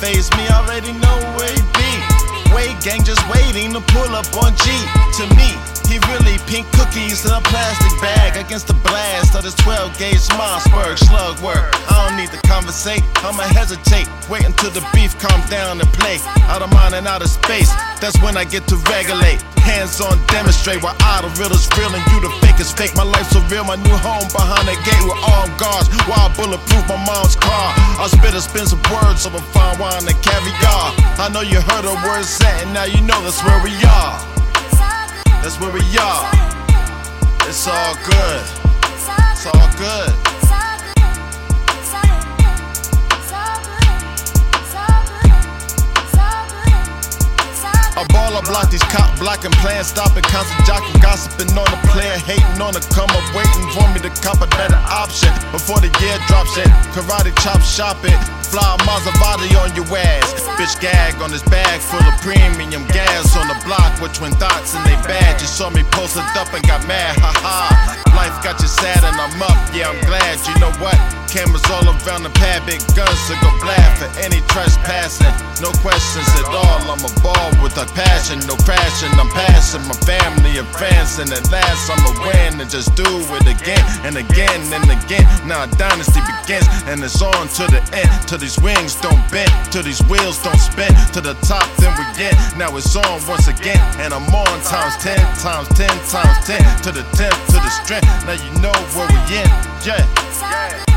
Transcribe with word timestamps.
phase 0.00 0.32
me, 0.32 0.48
already 0.48 0.92
know 0.96 1.16
where 1.36 1.52
he 1.52 1.60
be. 1.76 1.92
Wade 2.56 2.80
gang 2.80 3.04
just 3.04 3.20
waiting 3.28 3.72
to 3.76 3.80
pull 3.92 4.10
up 4.16 4.26
on 4.40 4.56
G. 4.56 4.64
To 5.20 5.24
me, 5.36 5.52
he 5.86 6.00
really 6.08 6.40
pink 6.48 6.66
cookies 6.72 7.22
in 7.28 7.32
a 7.36 7.42
plastic 7.52 7.92
bag 8.00 8.34
against 8.40 8.66
the 8.66 8.74
blast 8.80 9.36
of 9.36 9.44
this 9.44 9.54
12 9.60 9.96
gauge 9.98 10.24
Mossberg 10.34 10.98
slug 10.98 11.38
work. 11.44 11.70
I 11.92 12.08
don't 12.08 12.16
need 12.16 12.32
to 12.32 12.40
conversate, 12.48 13.04
I'ma 13.22 13.44
hesitate. 13.54 14.08
Wait 14.28 14.44
until 14.48 14.70
the 14.70 14.82
beef 14.94 15.18
calm 15.20 15.40
down 15.48 15.80
and 15.80 15.88
play. 15.92 16.18
Out 16.48 16.62
of 16.62 16.72
mind 16.72 16.94
and 16.94 17.06
out 17.06 17.22
of 17.22 17.28
space, 17.28 17.70
that's 18.00 18.18
when 18.22 18.36
I 18.36 18.44
get 18.44 18.66
to 18.68 18.76
regulate. 18.88 19.42
Hands 19.60 20.00
on 20.00 20.16
demonstrate 20.26 20.82
why 20.82 20.96
I 21.00 21.20
the 21.22 21.30
real 21.38 21.52
is 21.52 21.68
real 21.76 21.92
and 21.92 22.02
you 22.10 22.18
the 22.24 22.32
fake 22.40 22.58
is 22.58 22.72
fake. 22.72 22.96
My 22.96 23.04
life's 23.04 23.30
so 23.30 23.40
real, 23.52 23.64
my 23.64 23.76
new 23.76 23.96
home 24.00 24.26
behind 24.32 24.66
the 24.66 24.74
gate 24.82 25.04
with 25.04 25.20
armed 25.28 25.54
guards. 25.60 25.92
Wild 26.08 26.34
bulletproof, 26.34 26.88
my 26.88 26.98
mom's 27.04 27.36
car. 27.36 27.79
I 28.00 28.06
spit 28.06 28.34
expensive 28.34 28.80
words 28.90 29.26
over 29.26 29.38
fine 29.52 29.78
wine 29.78 30.08
and 30.08 30.16
caviar. 30.24 30.96
I 31.20 31.28
know 31.30 31.42
you 31.42 31.60
heard 31.60 31.84
the 31.84 31.92
word 32.08 32.24
set, 32.24 32.64
and 32.64 32.72
now 32.72 32.84
you 32.84 33.02
know 33.02 33.20
that's 33.20 33.44
where 33.44 33.62
we 33.62 33.76
are. 33.84 34.16
That's 35.44 35.60
where 35.60 35.70
we 35.70 35.84
are. 36.00 36.24
It's 37.46 37.68
all 37.68 37.94
good. 38.08 38.42
It's 38.88 39.44
all 39.44 39.68
good. 39.76 40.29
Baller 48.40 48.52
block 48.52 48.70
these 48.70 48.82
cop 48.84 49.18
blocking 49.18 49.50
plans, 49.60 49.88
stopping, 49.88 50.22
constant 50.24 50.60
jocking, 50.64 51.00
gossiping 51.02 51.52
on 51.56 51.68
the 51.68 51.80
player, 51.88 52.16
hating 52.24 52.60
on 52.60 52.72
the 52.72 52.80
come 52.92 53.10
up, 53.10 53.24
waiting 53.34 53.68
for 53.72 53.86
me 53.92 54.00
to 54.00 54.10
cop 54.22 54.40
a 54.40 54.48
better 54.56 54.80
option 54.88 55.32
before 55.52 55.80
the 55.80 55.92
year 56.00 56.16
drops 56.26 56.56
it. 56.56 56.68
Karate 56.92 57.32
chop 57.42 57.60
shopping, 57.60 58.16
fly 58.48 58.76
Maserati 58.88 59.52
on 59.60 59.74
your 59.76 59.86
ass. 59.96 60.32
Bitch 60.56 60.80
gag 60.80 61.20
on 61.20 61.30
this 61.30 61.42
bag 61.44 61.80
full 61.80 62.00
of 62.00 62.16
premium 62.20 62.86
gas 62.88 63.36
on 63.36 63.48
the 63.48 63.58
block 63.64 64.00
with 64.00 64.12
twin 64.14 64.32
dots 64.38 64.74
in 64.74 64.82
they 64.84 64.96
badge. 65.04 65.40
You 65.40 65.48
saw 65.48 65.70
me 65.70 65.82
posted 65.92 66.24
up 66.36 66.52
and 66.52 66.64
got 66.66 66.86
mad, 66.86 67.16
haha. 67.20 68.00
Life 68.16 68.39
All 72.10 72.18
the 72.18 72.34
pad, 72.42 72.66
big 72.66 72.82
guns 72.98 73.22
to 73.30 73.38
go 73.38 73.46
blast 73.62 74.02
for 74.02 74.10
any 74.18 74.42
trespassing. 74.50 75.30
No 75.62 75.70
questions 75.78 76.26
at 76.42 76.50
all. 76.50 76.90
I'm 76.90 76.98
a 77.06 77.12
ball 77.22 77.48
with 77.62 77.78
a 77.78 77.86
passion, 77.94 78.42
no 78.50 78.58
crashing. 78.66 79.14
I'm 79.14 79.30
passing 79.30 79.86
my 79.86 79.94
family 80.02 80.58
and 80.58 80.66
friends, 80.74 81.22
and 81.22 81.30
at 81.30 81.46
last 81.54 81.86
I'ma 81.86 82.10
win 82.26 82.58
and 82.58 82.66
just 82.66 82.98
do 82.98 83.06
it 83.06 83.46
again 83.46 83.78
and 84.02 84.18
again 84.18 84.58
and 84.74 84.90
again. 84.90 85.22
Now 85.46 85.62
a 85.62 85.68
dynasty 85.78 86.18
begins, 86.26 86.66
and 86.90 86.98
it's 86.98 87.22
on 87.22 87.46
to 87.62 87.64
the 87.70 87.78
end. 87.94 88.10
Till 88.26 88.42
these 88.42 88.58
wings 88.58 88.98
don't 88.98 89.22
bend, 89.30 89.54
till 89.70 89.86
these 89.86 90.02
wheels 90.10 90.42
don't 90.42 90.58
spin. 90.58 90.90
To 91.14 91.22
the 91.22 91.38
top, 91.46 91.70
then 91.78 91.94
we 91.94 92.04
get. 92.18 92.34
Now 92.58 92.74
it's 92.74 92.90
on 92.98 93.22
once 93.30 93.46
again, 93.46 93.78
and 94.02 94.10
I'm 94.10 94.26
on 94.34 94.58
times 94.66 94.98
ten, 94.98 95.22
times 95.38 95.70
ten, 95.78 95.94
times 96.10 96.36
ten. 96.42 96.66
To 96.82 96.90
the 96.90 97.06
tenth, 97.14 97.38
to 97.54 97.58
the 97.62 97.70
strength. 97.70 98.10
Now 98.26 98.34
you 98.34 98.50
know 98.58 98.74
where 98.98 99.06
we 99.06 99.20
in, 99.38 99.48
yeah. 99.86 100.89